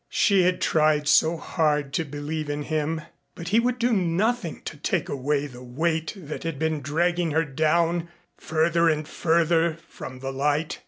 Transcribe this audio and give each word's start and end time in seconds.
She 0.09 0.41
had 0.41 0.61
tried 0.61 1.07
so 1.07 1.37
hard 1.37 1.93
to 1.93 2.03
believe 2.03 2.49
in 2.49 2.63
him, 2.63 3.01
but 3.35 3.49
he 3.49 3.59
would 3.59 3.77
do 3.77 3.93
nothing 3.93 4.63
to 4.63 4.75
take 4.75 5.07
away 5.09 5.45
the 5.45 5.61
weight 5.63 6.13
that 6.17 6.41
had 6.41 6.57
been 6.57 6.81
dragging 6.81 7.29
her 7.33 7.45
down 7.45 8.09
further 8.35 8.89
and 8.89 9.07
further 9.07 9.77
from 9.87 10.17
the 10.17 10.31
light. 10.33 10.79